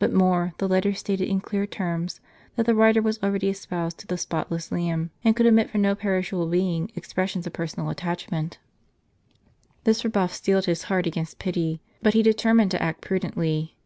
But 0.00 0.12
more, 0.12 0.54
the 0.58 0.66
letter 0.66 0.92
stated 0.92 1.28
in 1.28 1.38
clear 1.40 1.68
terms, 1.68 2.18
that 2.56 2.66
the 2.66 2.74
writer 2.74 3.00
was 3.00 3.22
already 3.22 3.48
espoused 3.48 3.96
to 4.00 4.08
the 4.08 4.18
spotless 4.18 4.72
Lamb, 4.72 5.12
and 5.22 5.36
could 5.36 5.46
admit 5.46 5.70
from 5.70 5.82
no 5.82 5.94
perishable 5.94 6.48
being 6.48 6.90
expressions 6.96 7.46
of 7.46 7.52
personal 7.52 7.88
attachment. 7.88 8.58
This 9.84 10.02
rebuff 10.04 10.32
steeled 10.32 10.64
his 10.64 10.82
heart 10.90 11.06
against 11.06 11.38
pity; 11.38 11.80
but 12.02 12.14
he 12.14 12.24
determined 12.24 12.72
to 12.72 12.82
act 12.82 13.02
prudently. 13.02 13.76